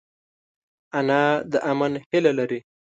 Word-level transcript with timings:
انا 0.97 1.21
د 1.51 1.53
امن 1.71 1.91
هیله 2.09 2.31
لري 2.39 2.59